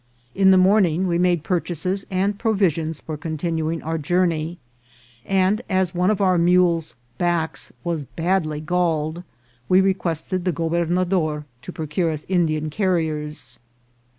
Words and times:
In 0.33 0.49
the 0.49 0.57
morning 0.57 1.05
we 1.05 1.19
made 1.19 1.43
purchases 1.43 2.07
and 2.09 2.39
provisions 2.39 2.99
for 3.01 3.17
continuing 3.17 3.83
our 3.83 3.99
journey, 3.99 4.57
and 5.25 5.61
as 5.69 5.93
one 5.93 6.09
of 6.09 6.19
our 6.19 6.39
mules' 6.39 6.95
backs 7.19 7.71
was 7.83 8.07
badly 8.07 8.61
galled, 8.61 9.21
we 9.69 9.79
requested 9.79 10.43
the 10.43 10.51
gobernador 10.51 11.45
to 11.61 11.71
procure 11.71 12.09
us 12.09 12.25
Indian 12.27 12.71
carriers. 12.71 13.59